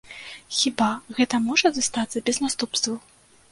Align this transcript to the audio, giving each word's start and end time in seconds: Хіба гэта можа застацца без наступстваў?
Хіба 0.59 0.87
гэта 1.19 1.35
можа 1.49 1.67
застацца 1.77 2.25
без 2.31 2.43
наступстваў? 2.47 3.01